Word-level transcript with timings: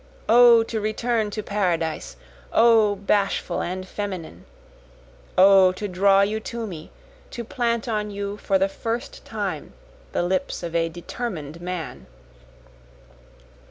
O 0.27 0.63
to 0.63 0.81
return 0.81 1.29
to 1.29 1.43
Paradise! 1.43 2.15
O 2.51 2.95
bashful 2.95 3.61
and 3.61 3.87
feminine! 3.87 4.45
O 5.37 5.71
to 5.73 5.87
draw 5.87 6.21
you 6.21 6.39
to 6.39 6.65
me, 6.65 6.89
to 7.29 7.43
plant 7.43 7.87
on 7.87 8.09
you 8.09 8.37
for 8.37 8.57
the 8.57 8.67
first 8.67 9.23
time 9.25 9.73
the 10.11 10.23
lips 10.23 10.63
of 10.63 10.73
a 10.75 10.89
determin'd 10.89 11.61
man. 11.61 12.07